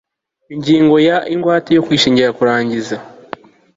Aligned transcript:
ingingo 0.53 0.95
ya 1.07 1.17
ingwate 1.33 1.69
yo 1.73 1.83
kwishingira 1.85 2.35
kurangiza 2.37 2.95